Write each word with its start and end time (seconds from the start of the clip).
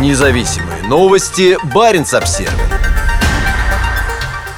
Независимые 0.00 0.82
новости. 0.88 1.56
Барин 1.72 2.04
обсерва 2.12 2.50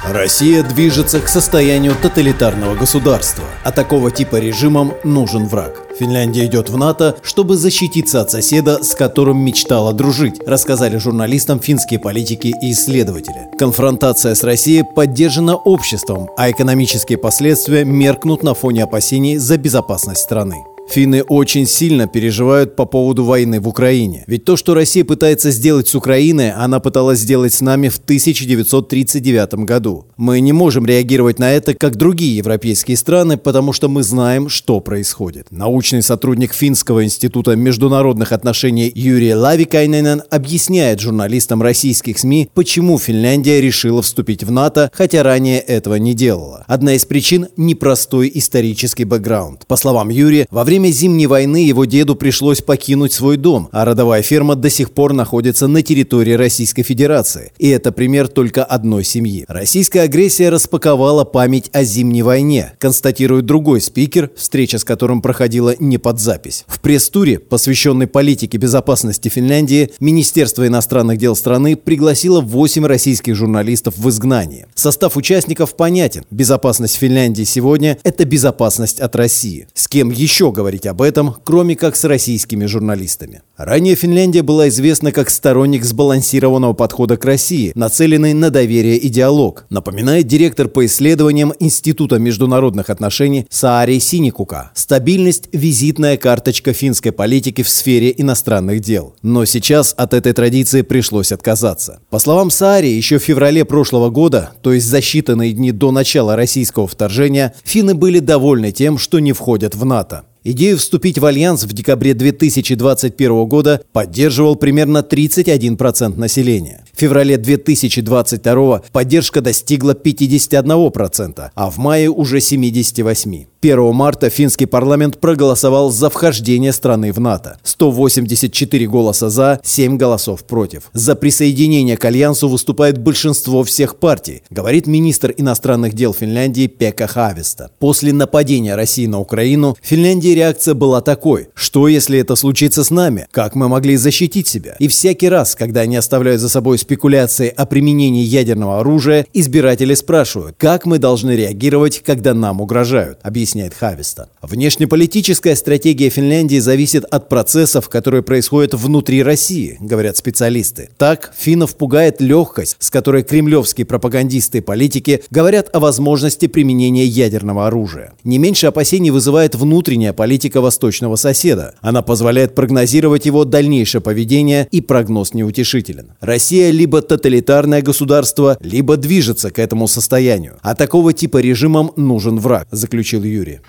Россия 0.03 0.63
движется 0.63 1.19
к 1.19 1.27
состоянию 1.27 1.93
тоталитарного 2.01 2.73
государства, 2.75 3.43
а 3.63 3.71
такого 3.71 4.09
типа 4.09 4.37
режимам 4.37 4.93
нужен 5.03 5.45
враг. 5.45 5.83
Финляндия 5.99 6.45
идет 6.47 6.69
в 6.69 6.77
НАТО, 6.77 7.17
чтобы 7.21 7.55
защититься 7.55 8.21
от 8.21 8.31
соседа, 8.31 8.83
с 8.83 8.95
которым 8.95 9.37
мечтала 9.37 9.93
дружить, 9.93 10.41
рассказали 10.47 10.97
журналистам 10.97 11.59
финские 11.59 11.99
политики 11.99 12.55
и 12.59 12.71
исследователи. 12.71 13.49
Конфронтация 13.59 14.33
с 14.33 14.43
Россией 14.43 14.83
поддержана 14.83 15.55
обществом, 15.55 16.29
а 16.35 16.49
экономические 16.49 17.19
последствия 17.19 17.85
меркнут 17.85 18.41
на 18.41 18.55
фоне 18.55 18.85
опасений 18.85 19.37
за 19.37 19.57
безопасность 19.57 20.21
страны. 20.21 20.65
Финны 20.89 21.21
очень 21.21 21.67
сильно 21.67 22.07
переживают 22.07 22.75
по 22.75 22.85
поводу 22.85 23.25
войны 23.25 23.59
в 23.59 23.67
Украине. 23.67 24.23
Ведь 24.27 24.45
то, 24.45 24.55
что 24.55 24.73
Россия 24.73 25.03
пытается 25.03 25.51
сделать 25.51 25.87
с 25.87 25.95
Украиной, 25.95 26.51
она 26.51 26.79
пыталась 26.79 27.19
сделать 27.19 27.53
с 27.53 27.61
нами 27.61 27.89
в 27.89 27.97
1939 27.97 29.65
году. 29.65 30.05
Мы 30.15 30.39
не 30.39 30.53
можем 30.53 30.85
реагировать 30.85 31.39
на 31.39 31.51
это, 31.51 31.73
как 31.73 31.97
другие 31.97 32.37
европейские 32.37 32.95
страны, 32.95 33.37
потому 33.37 33.73
что 33.73 33.89
мы 33.89 34.03
знаем, 34.03 34.47
что 34.47 34.79
происходит. 34.79 35.47
Научный 35.51 36.01
сотрудник 36.01 36.53
Финского 36.53 37.03
института 37.03 37.55
международных 37.55 38.31
отношений 38.31 38.91
Юрий 38.95 39.35
Лавикайненен 39.35 40.23
объясняет 40.29 41.01
журналистам 41.01 41.61
российских 41.61 42.17
СМИ, 42.17 42.49
почему 42.53 42.97
Финляндия 42.97 43.59
решила 43.59 44.01
вступить 44.01 44.43
в 44.43 44.51
НАТО, 44.51 44.89
хотя 44.93 45.23
ранее 45.23 45.59
этого 45.59 45.95
не 45.95 46.13
делала. 46.13 46.63
Одна 46.67 46.93
из 46.93 47.03
причин– 47.05 47.47
непростой 47.57 48.31
исторический 48.33 49.03
бэкграунд. 49.03 49.67
По 49.67 49.75
словам 49.75 50.09
Юрия, 50.09 50.47
во 50.49 50.63
время 50.63 50.76
время 50.77 50.91
Зимней 50.91 51.25
войны 51.25 51.65
его 51.65 51.85
деду 51.85 52.15
пришлось 52.15 52.61
покинуть 52.61 53.11
свой 53.11 53.37
дом, 53.37 53.67
а 53.71 53.83
родовая 53.83 54.21
ферма 54.21 54.53
до 54.53 54.69
сих 54.69 54.91
пор 54.91 55.11
находится 55.13 55.67
на 55.67 55.81
территории 55.81 56.33
Российской 56.33 56.83
Федерации. 56.83 57.51
И 57.57 57.67
это 57.69 57.91
пример 57.91 58.27
только 58.27 58.63
одной 58.63 59.03
семьи. 59.03 59.43
Российская 59.47 60.01
агрессия 60.01 60.49
распаковала 60.49 61.23
память 61.23 61.71
о 61.73 61.83
Зимней 61.83 62.21
войне, 62.21 62.73
констатирует 62.77 63.47
другой 63.47 63.81
спикер, 63.81 64.29
встреча 64.37 64.77
с 64.77 64.83
которым 64.83 65.23
проходила 65.23 65.73
не 65.79 65.97
под 65.97 66.19
запись. 66.19 66.63
В 66.67 66.79
пресс-туре, 66.79 67.39
посвященной 67.39 68.05
политике 68.05 68.59
безопасности 68.59 69.29
Финляндии, 69.29 69.89
Министерство 69.99 70.67
иностранных 70.67 71.17
дел 71.17 71.35
страны 71.35 71.75
пригласило 71.75 72.39
8 72.39 72.85
российских 72.85 73.33
журналистов 73.33 73.95
в 73.97 74.07
изгнание. 74.09 74.67
Состав 74.75 75.17
участников 75.17 75.75
понятен. 75.75 76.23
Безопасность 76.29 76.97
Финляндии 76.97 77.45
сегодня– 77.45 77.97
это 78.03 78.25
безопасность 78.25 78.99
от 78.99 79.15
России. 79.15 79.67
С 79.73 79.87
кем 79.87 80.11
еще 80.11 80.51
говорить 80.51 80.66
говорить 80.67 80.85
об 80.85 81.01
этом, 81.01 81.33
кроме 81.45 81.77
как 81.77 81.95
с 81.95 82.03
российскими 82.03 82.65
журналистами. 82.65 83.41
Ранее 83.55 83.95
Финляндия 83.95 84.41
была 84.41 84.67
известна 84.67 85.13
как 85.13 85.29
сторонник 85.29 85.85
сбалансированного 85.85 86.73
подхода 86.73 87.15
к 87.15 87.23
России, 87.23 87.71
нацеленный 87.73 88.33
на 88.33 88.49
доверие 88.49 88.97
и 88.97 89.07
диалог, 89.07 89.65
напоминает 89.69 90.27
директор 90.27 90.67
по 90.67 90.85
исследованиям 90.85 91.53
Института 91.61 92.19
международных 92.19 92.89
отношений 92.89 93.47
Саари 93.49 93.99
Синикука. 93.99 94.71
Стабильность– 94.73 95.47
визитная 95.53 96.17
карточка 96.17 96.73
финской 96.73 97.13
политики 97.13 97.63
в 97.63 97.69
сфере 97.69 98.13
иностранных 98.17 98.81
дел. 98.81 99.15
Но 99.21 99.45
сейчас 99.45 99.93
от 99.95 100.13
этой 100.13 100.33
традиции 100.33 100.81
пришлось 100.81 101.31
отказаться. 101.31 102.01
По 102.09 102.19
словам 102.19 102.51
Саари, 102.51 102.87
еще 102.87 103.19
в 103.19 103.23
феврале 103.23 103.63
прошлого 103.63 104.09
года, 104.09 104.49
то 104.61 104.73
есть 104.73 104.87
за 104.87 104.97
считанные 104.97 105.53
дни 105.53 105.71
до 105.71 105.91
начала 105.91 106.35
российского 106.35 106.87
вторжения, 106.87 107.53
финны 107.63 107.95
были 107.95 108.19
довольны 108.19 108.73
тем, 108.73 108.97
что 108.97 109.19
не 109.19 109.31
входят 109.31 109.73
в 109.73 109.85
НАТО. 109.85 110.25
Идею 110.49 110.77
вступить 110.77 111.17
в 111.19 111.25
альянс 111.25 111.65
в 111.65 111.73
декабре 111.73 112.13
2021 112.13 113.45
года 113.47 113.81
поддерживал 113.91 114.55
примерно 114.55 114.99
31% 114.99 116.17
населения. 116.17 116.85
В 116.97 116.99
феврале 116.99 117.37
2022 117.37 118.81
поддержка 118.91 119.41
достигла 119.41 119.91
51%, 119.91 121.51
а 121.53 121.69
в 121.69 121.77
мае 121.77 122.09
уже 122.09 122.39
78%. 122.39 123.45
1 123.61 123.93
марта 123.93 124.29
финский 124.29 124.65
парламент 124.65 125.19
проголосовал 125.19 125.91
за 125.91 126.09
вхождение 126.09 126.71
страны 126.71 127.11
в 127.11 127.19
НАТО. 127.19 127.57
184 127.63 128.87
голоса 128.87 129.29
за, 129.29 129.59
7 129.63 129.97
голосов 129.97 130.43
против. 130.43 130.89
За 130.93 131.15
присоединение 131.15 131.97
к 131.97 132.05
альянсу 132.05 132.49
выступает 132.49 132.97
большинство 132.97 133.63
всех 133.63 133.97
партий, 133.97 134.43
говорит 134.49 134.87
министр 134.87 135.33
иностранных 135.37 135.93
дел 135.93 136.13
Финляндии 136.13 136.67
Пека 136.67 137.07
Хависта. 137.07 137.71
После 137.79 138.13
нападения 138.13 138.75
России 138.75 139.05
на 139.05 139.19
Украину 139.19 139.75
Финляндия 139.81 140.35
реакция 140.35 140.73
была 140.73 141.01
такой. 141.01 141.49
Что, 141.53 141.87
если 141.87 142.19
это 142.19 142.35
случится 142.35 142.83
с 142.83 142.89
нами? 142.89 143.27
Как 143.31 143.55
мы 143.55 143.67
могли 143.67 143.97
защитить 143.97 144.47
себя? 144.47 144.75
И 144.79 144.87
всякий 144.87 145.29
раз, 145.29 145.55
когда 145.55 145.81
они 145.81 145.95
оставляют 145.95 146.41
за 146.41 146.49
собой 146.49 146.77
спекуляции 146.87 147.49
о 147.49 147.65
применении 147.65 148.23
ядерного 148.23 148.79
оружия, 148.79 149.25
избиратели 149.33 149.93
спрашивают, 149.93 150.55
как 150.57 150.85
мы 150.85 150.99
должны 150.99 151.31
реагировать, 151.31 152.01
когда 152.05 152.33
нам 152.33 152.61
угрожают, 152.61 153.19
объясняет 153.23 153.73
Хависта. 153.73 154.29
Внешнеполитическая 154.41 155.55
стратегия 155.55 156.09
Финляндии 156.09 156.59
зависит 156.59 157.03
от 157.03 157.27
процессов, 157.27 157.89
которые 157.89 158.23
происходят 158.23 158.73
внутри 158.73 159.21
России, 159.21 159.75
говорят 159.81 160.15
специалисты. 160.15 160.89
Так, 160.97 161.33
финнов 161.37 161.75
пугает 161.75 162.21
легкость, 162.21 162.77
с 162.79 162.89
которой 162.89 163.23
кремлевские 163.23 163.85
пропагандисты 163.85 164.59
и 164.59 164.61
политики 164.61 165.23
говорят 165.29 165.69
о 165.75 165.81
возможности 165.81 166.47
применения 166.47 167.05
ядерного 167.05 167.67
оружия. 167.67 168.13
Не 168.23 168.37
меньше 168.37 168.67
опасений 168.67 169.09
вызывает 169.09 169.55
внутренняя 169.55 170.13
политика 170.13 170.61
восточного 170.61 171.17
соседа. 171.17 171.75
Она 171.81 172.01
позволяет 172.01 172.55
прогнозировать 172.55 173.25
его 173.25 173.43
дальнейшее 173.43 173.99
поведение, 173.99 174.69
и 174.71 174.79
прогноз 174.79 175.33
неутешителен. 175.33 176.11
Россия 176.21 176.76
либо 176.77 177.01
тоталитарное 177.01 177.81
государство, 177.81 178.57
либо 178.61 178.97
движется 178.97 179.49
к 179.49 179.57
этому 179.57 179.87
состоянию. 179.87 180.57
А 180.61 180.75
такого 180.75 181.11
типа 181.11 181.39
режимам 181.41 181.91
нужен 181.95 182.37
враг, 182.39 182.67
заключил 182.71 183.23
Юрий. 183.23 183.59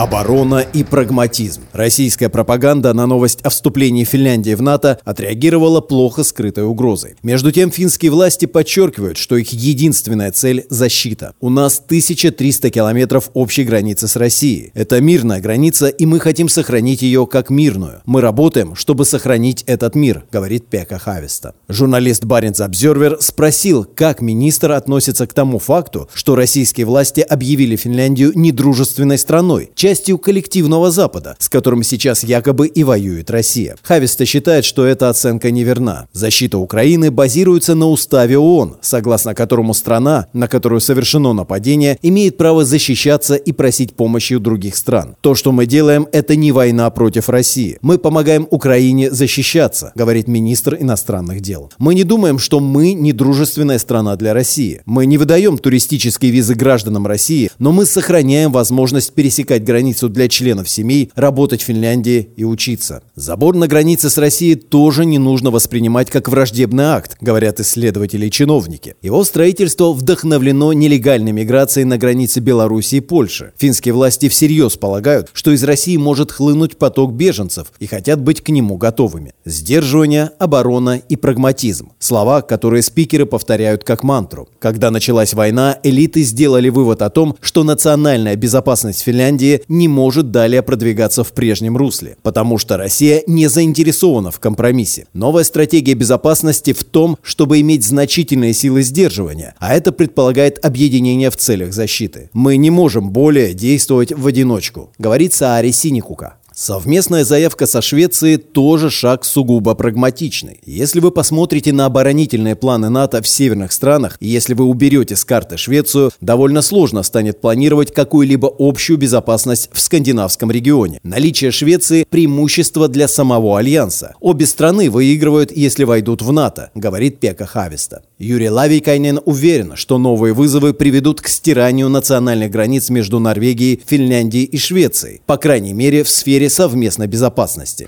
Оборона 0.00 0.60
и 0.60 0.82
прагматизм. 0.82 1.60
Российская 1.74 2.30
пропаганда 2.30 2.94
на 2.94 3.04
новость 3.06 3.42
о 3.42 3.50
вступлении 3.50 4.04
Финляндии 4.04 4.54
в 4.54 4.62
НАТО 4.62 4.98
отреагировала 5.04 5.82
плохо 5.82 6.24
скрытой 6.24 6.64
угрозой. 6.64 7.16
Между 7.22 7.52
тем, 7.52 7.70
финские 7.70 8.10
власти 8.10 8.46
подчеркивают, 8.46 9.18
что 9.18 9.36
их 9.36 9.52
единственная 9.52 10.32
цель– 10.32 10.64
защита. 10.70 11.34
У 11.38 11.50
нас 11.50 11.82
1300 11.84 12.70
километров 12.70 13.28
общей 13.34 13.62
границы 13.62 14.08
с 14.08 14.16
Россией. 14.16 14.70
Это 14.72 15.02
мирная 15.02 15.38
граница, 15.38 15.88
и 15.88 16.06
мы 16.06 16.18
хотим 16.18 16.48
сохранить 16.48 17.02
ее 17.02 17.26
как 17.26 17.50
мирную. 17.50 18.00
Мы 18.06 18.22
работаем, 18.22 18.76
чтобы 18.76 19.04
сохранить 19.04 19.64
этот 19.66 19.94
мир, 19.94 20.24
говорит 20.32 20.64
Пека 20.68 20.98
Хависта. 20.98 21.52
Журналист 21.68 22.24
Баренц 22.24 22.62
Обзервер 22.62 23.18
спросил, 23.20 23.84
как 23.84 24.22
министр 24.22 24.72
относится 24.72 25.26
к 25.26 25.34
тому 25.34 25.58
факту, 25.58 26.08
что 26.14 26.36
российские 26.36 26.86
власти 26.86 27.20
объявили 27.20 27.76
Финляндию 27.76 28.32
недружественной 28.34 29.18
страной, 29.18 29.70
частью 29.90 30.18
коллективного 30.18 30.92
Запада, 30.92 31.34
с 31.40 31.48
которым 31.48 31.82
сейчас 31.82 32.22
якобы 32.22 32.68
и 32.68 32.84
воюет 32.84 33.28
Россия. 33.28 33.74
Хависта 33.82 34.24
считает, 34.24 34.64
что 34.64 34.84
эта 34.84 35.08
оценка 35.08 35.50
неверна. 35.50 36.06
Защита 36.12 36.58
Украины 36.58 37.10
базируется 37.10 37.74
на 37.74 37.88
уставе 37.88 38.38
ООН, 38.38 38.76
согласно 38.82 39.34
которому 39.34 39.74
страна, 39.74 40.28
на 40.32 40.46
которую 40.46 40.80
совершено 40.80 41.32
нападение, 41.32 41.98
имеет 42.02 42.36
право 42.36 42.64
защищаться 42.64 43.34
и 43.34 43.50
просить 43.50 43.94
помощи 43.94 44.34
у 44.34 44.38
других 44.38 44.76
стран. 44.76 45.16
То, 45.22 45.34
что 45.34 45.50
мы 45.50 45.66
делаем, 45.66 46.06
это 46.12 46.36
не 46.36 46.52
война 46.52 46.88
против 46.90 47.28
России. 47.28 47.78
Мы 47.82 47.98
помогаем 47.98 48.46
Украине 48.48 49.10
защищаться, 49.10 49.90
говорит 49.96 50.28
министр 50.28 50.76
иностранных 50.78 51.40
дел. 51.40 51.72
Мы 51.78 51.96
не 51.96 52.04
думаем, 52.04 52.38
что 52.38 52.60
мы 52.60 52.92
не 52.92 53.12
дружественная 53.12 53.80
страна 53.80 54.14
для 54.14 54.34
России. 54.34 54.82
Мы 54.86 55.06
не 55.06 55.18
выдаем 55.18 55.58
туристические 55.58 56.30
визы 56.30 56.54
гражданам 56.54 57.08
России, 57.08 57.50
но 57.58 57.72
мы 57.72 57.86
сохраняем 57.86 58.52
возможность 58.52 59.12
пересекать 59.14 59.64
границы 59.64 59.79
границу 59.80 60.10
для 60.10 60.28
членов 60.28 60.68
семей, 60.68 61.10
работать 61.14 61.62
в 61.62 61.64
Финляндии 61.64 62.28
и 62.36 62.44
учиться. 62.44 63.02
Забор 63.14 63.56
на 63.56 63.66
границе 63.66 64.10
с 64.10 64.18
Россией 64.18 64.56
тоже 64.56 65.06
не 65.06 65.16
нужно 65.18 65.50
воспринимать 65.50 66.10
как 66.10 66.28
враждебный 66.28 66.84
акт, 66.84 67.16
говорят 67.22 67.60
исследователи 67.60 68.26
и 68.26 68.30
чиновники. 68.30 68.94
Его 69.00 69.24
строительство 69.24 69.94
вдохновлено 69.94 70.74
нелегальной 70.74 71.32
миграцией 71.32 71.86
на 71.86 71.96
границе 71.96 72.40
Беларуси 72.40 72.96
и 72.96 73.00
Польши. 73.00 73.52
Финские 73.56 73.94
власти 73.94 74.28
всерьез 74.28 74.76
полагают, 74.76 75.30
что 75.32 75.50
из 75.50 75.64
России 75.64 75.96
может 75.96 76.30
хлынуть 76.30 76.76
поток 76.76 77.14
беженцев 77.14 77.72
и 77.78 77.86
хотят 77.86 78.20
быть 78.20 78.42
к 78.42 78.50
нему 78.50 78.76
готовыми. 78.76 79.32
Сдерживание, 79.46 80.30
оборона 80.38 81.00
и 81.08 81.16
прагматизм. 81.16 81.92
Слова, 81.98 82.42
которые 82.42 82.82
спикеры 82.82 83.24
повторяют 83.24 83.82
как 83.82 84.02
мантру. 84.02 84.46
Когда 84.58 84.90
началась 84.90 85.32
война, 85.32 85.78
элиты 85.82 86.22
сделали 86.22 86.68
вывод 86.68 87.00
о 87.00 87.08
том, 87.08 87.36
что 87.40 87.64
национальная 87.64 88.36
безопасность 88.36 89.00
Финляндии 89.00 89.59
не 89.68 89.88
может 89.88 90.30
далее 90.30 90.62
продвигаться 90.62 91.24
в 91.24 91.32
прежнем 91.32 91.76
русле, 91.76 92.16
потому 92.22 92.58
что 92.58 92.76
Россия 92.76 93.22
не 93.26 93.48
заинтересована 93.48 94.30
в 94.30 94.40
компромиссе. 94.40 95.06
Новая 95.12 95.44
стратегия 95.44 95.94
безопасности 95.94 96.72
в 96.72 96.84
том, 96.84 97.16
чтобы 97.22 97.60
иметь 97.60 97.84
значительные 97.84 98.52
силы 98.52 98.82
сдерживания, 98.82 99.54
а 99.58 99.74
это 99.74 99.92
предполагает 99.92 100.64
объединение 100.64 101.30
в 101.30 101.36
целях 101.36 101.72
защиты. 101.72 102.30
Мы 102.32 102.56
не 102.56 102.70
можем 102.70 103.10
более 103.10 103.54
действовать 103.54 104.12
в 104.12 104.26
одиночку, 104.26 104.92
говорится 104.98 105.56
Ари 105.56 105.70
Синикука. 105.70 106.34
Совместная 106.62 107.24
заявка 107.24 107.64
со 107.64 107.80
Швецией 107.80 108.36
тоже 108.36 108.90
шаг 108.90 109.24
сугубо 109.24 109.74
прагматичный. 109.74 110.60
Если 110.66 111.00
вы 111.00 111.10
посмотрите 111.10 111.72
на 111.72 111.86
оборонительные 111.86 112.54
планы 112.54 112.90
НАТО 112.90 113.22
в 113.22 113.26
северных 113.26 113.72
странах, 113.72 114.18
и 114.20 114.28
если 114.28 114.52
вы 114.52 114.66
уберете 114.66 115.16
с 115.16 115.24
карты 115.24 115.56
Швецию, 115.56 116.12
довольно 116.20 116.60
сложно 116.60 117.02
станет 117.02 117.40
планировать 117.40 117.94
какую-либо 117.94 118.52
общую 118.58 118.98
безопасность 118.98 119.70
в 119.72 119.80
скандинавском 119.80 120.50
регионе. 120.50 121.00
Наличие 121.02 121.50
Швеции– 121.50 122.04
преимущество 122.10 122.88
для 122.88 123.08
самого 123.08 123.58
Альянса. 123.58 124.14
Обе 124.20 124.44
страны 124.44 124.90
выигрывают, 124.90 125.56
если 125.56 125.84
войдут 125.84 126.20
в 126.20 126.30
НАТО, 126.30 126.72
говорит 126.74 127.20
Пека 127.20 127.46
Хависта. 127.46 128.02
Юрий 128.20 128.50
Лавикайнен 128.50 129.18
уверен, 129.24 129.76
что 129.76 129.96
новые 129.96 130.34
вызовы 130.34 130.74
приведут 130.74 131.22
к 131.22 131.28
стиранию 131.28 131.88
национальных 131.88 132.50
границ 132.50 132.90
между 132.90 133.18
Норвегией, 133.18 133.80
Финляндией 133.86 134.44
и 134.44 134.58
Швецией, 134.58 135.22
по 135.24 135.38
крайней 135.38 135.72
мере 135.72 136.04
в 136.04 136.10
сфере 136.10 136.50
совместной 136.50 137.06
безопасности. 137.06 137.86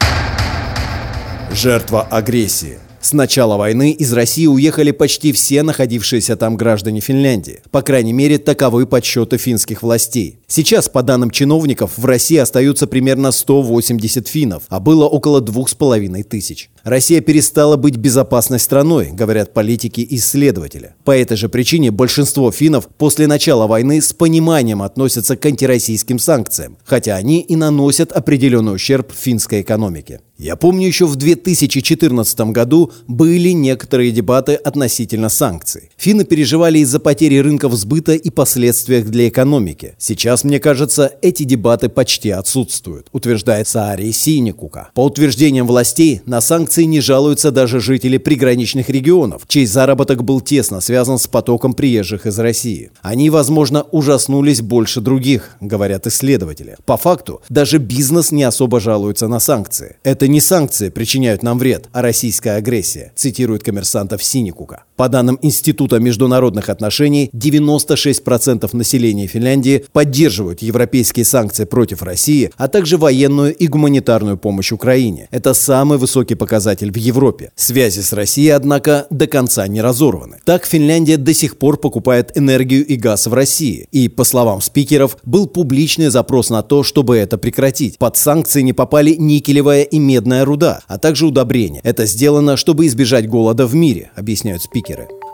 Жертва 1.52 2.00
агрессии. 2.05 2.79
С 3.02 3.12
начала 3.12 3.58
войны 3.58 3.90
из 3.90 4.11
России 4.14 4.46
уехали 4.46 4.90
почти 4.90 5.32
все 5.32 5.62
находившиеся 5.62 6.37
там 6.37 6.56
граждане 6.56 7.00
Финляндии. 7.00 7.61
По 7.70 7.82
крайней 7.82 8.14
мере, 8.14 8.38
таковы 8.38 8.87
подсчеты 8.87 9.37
финских 9.37 9.82
властей. 9.82 10.38
Сейчас, 10.46 10.88
по 10.88 11.02
данным 11.02 11.31
чиновников, 11.31 11.99
в 11.99 12.06
России 12.06 12.38
остаются 12.38 12.87
примерно 12.87 13.32
180 13.32 14.29
финнов, 14.29 14.62
а 14.70 14.81
было 14.81 15.05
около 15.05 15.43
двух 15.43 15.69
с 15.69 15.75
половиной 15.75 16.23
тысяч. 16.23 16.70
Россия 16.84 17.20
перестала 17.20 17.76
быть 17.76 17.96
безопасной 17.96 18.58
страной, 18.58 19.11
говорят 19.12 19.52
политики 19.52 20.00
и 20.00 20.17
исследователи. 20.17 20.94
По 21.05 21.17
этой 21.17 21.37
же 21.37 21.49
причине 21.49 21.93
большинство 21.93 22.50
финнов 22.50 22.88
после 22.99 23.29
начала 23.29 23.69
войны 23.69 24.02
с 24.02 24.12
пониманием 24.12 24.82
относятся 24.82 25.37
к 25.37 25.46
антироссийским 25.46 26.19
санкциям, 26.19 26.76
хотя 26.84 27.17
они 27.17 27.40
и 27.40 27.55
наносят 27.55 28.11
определенный 28.11 28.75
ущерб 28.75 29.12
финской 29.12 29.61
экономике. 29.62 30.20
Я 30.43 30.56
помню, 30.56 30.88
еще 30.88 31.06
в 31.06 31.14
2014 31.14 32.40
году 32.50 32.90
были 33.06 33.50
некоторые 33.50 34.11
дебаты 34.11 34.55
относительно 34.55 35.29
санкций. 35.29 35.90
Финны 35.96 36.25
переживали 36.25 36.81
из-за 36.81 36.99
потери 36.99 37.37
рынков 37.37 37.75
сбыта 37.75 38.14
и 38.14 38.29
последствиях 38.29 39.06
для 39.06 39.29
экономики. 39.29 39.94
Сейчас, 39.99 40.43
мне 40.43 40.58
кажется, 40.58 41.12
эти 41.23 41.44
дебаты 41.44 41.88
почти 41.88 42.31
отсутствуют, 42.31 43.06
утверждает 43.12 43.69
Саари 43.69 44.11
Синикука. 44.11 44.90
По 44.94 45.05
утверждениям 45.05 45.67
властей, 45.69 46.23
на 46.26 46.40
санкции 46.40 46.71
не 46.80 47.00
жалуются 47.00 47.50
даже 47.50 47.80
жители 47.80 48.19
приграничных 48.19 48.88
регионов, 48.88 49.42
чей 49.46 49.66
заработок 49.66 50.24
был 50.24 50.40
тесно 50.40 50.80
связан 50.80 51.19
с 51.19 51.26
потоком 51.26 51.74
приезжих 51.74 52.26
из 52.26 52.38
России. 52.38 52.90
Они, 53.02 53.30
возможно, 53.30 53.82
ужаснулись 53.90 54.62
больше 54.62 55.00
других, 55.00 55.56
говорят 55.60 56.06
исследователи. 56.06 56.76
По 56.84 56.96
факту, 56.96 57.42
даже 57.48 57.78
бизнес 57.78 58.32
не 58.32 58.44
особо 58.44 58.80
жалуется 58.80 59.28
на 59.28 59.40
санкции. 59.40 59.96
Это 60.02 60.28
не 60.28 60.40
санкции 60.40 60.88
причиняют 60.88 61.42
нам 61.42 61.58
вред, 61.58 61.88
а 61.92 62.02
российская 62.02 62.52
агрессия, 62.52 63.12
цитирует 63.14 63.62
коммерсантов 63.62 64.22
Синикука. 64.22 64.84
По 64.97 65.09
данным 65.09 65.39
Института 65.41 65.99
международных 65.99 66.69
отношений, 66.69 67.31
96% 67.33 68.69
населения 68.77 69.27
Финляндии 69.27 69.85
поддерживают 69.93 70.61
европейские 70.61 71.25
санкции 71.25 71.65
против 71.65 72.03
России, 72.03 72.50
а 72.56 72.69
также 72.69 72.99
военную 72.99 73.55
и 73.55 73.67
гуманитарную 73.69 74.37
помощь 74.37 74.71
Украине. 74.71 75.29
Это 75.31 75.55
самый 75.55 75.97
высокий 75.97 76.35
показатель 76.35 76.93
в 76.93 76.97
Европе. 76.97 77.53
Связи 77.56 78.00
с 78.00 78.12
Россией, 78.12 78.50
однако, 78.50 79.06
до 79.09 79.27
конца 79.27 79.67
не 79.67 79.81
разорваны. 79.81 80.41
Так 80.44 80.67
Финляндия 80.67 81.17
до 81.17 81.33
сих 81.33 81.56
пор 81.56 81.79
покупает 81.79 82.37
энергию 82.37 82.87
и 82.87 82.97
газ 82.97 83.27
в 83.27 83.33
России. 83.33 83.89
И, 83.93 84.09
по 84.09 84.25
словам 84.25 84.61
спикеров, 84.61 85.17
был 85.25 85.47
публичный 85.47 86.11
запрос 86.11 86.50
на 86.50 86.62
то, 86.62 86.83
чтобы 86.83 87.17
это 87.17 87.39
прекратить. 87.39 87.97
Под 87.99 88.19
санкции 88.19 88.61
не 88.61 88.75
попали 88.75 89.15
никелевая 89.19 89.85
и 89.85 89.99
медная 89.99 90.44
руда, 90.44 90.81
а 90.87 90.99
также 90.99 91.27
удобрения. 91.27 91.81
Это 91.83 92.05
сделано, 92.05 92.59
чтобы 92.59 92.87
избежать 92.87 93.27
голода 93.27 93.67
в 93.67 93.75
мире, 93.75 94.11
объясняют 94.17 94.62
спикеры. 94.62 94.81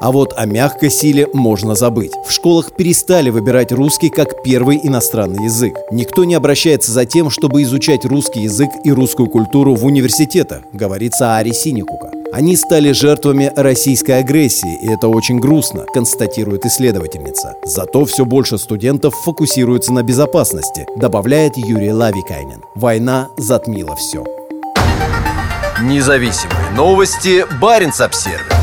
А 0.00 0.12
вот 0.12 0.32
о 0.36 0.46
мягкой 0.46 0.90
силе 0.90 1.26
можно 1.32 1.74
забыть. 1.74 2.12
В 2.26 2.32
школах 2.32 2.76
перестали 2.76 3.30
выбирать 3.30 3.72
русский 3.72 4.10
как 4.10 4.42
первый 4.42 4.78
иностранный 4.82 5.44
язык. 5.44 5.74
Никто 5.90 6.24
не 6.24 6.34
обращается 6.34 6.92
за 6.92 7.04
тем, 7.04 7.30
чтобы 7.30 7.62
изучать 7.62 8.04
русский 8.04 8.42
язык 8.42 8.70
и 8.84 8.92
русскую 8.92 9.28
культуру 9.28 9.74
в 9.74 9.84
университетах, 9.84 10.62
говорится 10.72 11.36
Ари 11.36 11.52
Синикука. 11.52 12.10
Они 12.32 12.56
стали 12.56 12.92
жертвами 12.92 13.50
российской 13.56 14.18
агрессии, 14.18 14.78
и 14.82 14.92
это 14.92 15.08
очень 15.08 15.40
грустно, 15.40 15.86
констатирует 15.92 16.66
исследовательница. 16.66 17.54
Зато 17.64 18.04
все 18.04 18.26
больше 18.26 18.58
студентов 18.58 19.14
фокусируются 19.24 19.92
на 19.94 20.02
безопасности, 20.02 20.86
добавляет 20.96 21.56
Юрий 21.56 21.92
Лавикайнен. 21.92 22.62
Война 22.74 23.28
затмила 23.38 23.96
все. 23.96 24.24
Независимые 25.82 26.70
новости. 26.76 27.46
Барин 27.60 27.92
обсервис 27.98 28.57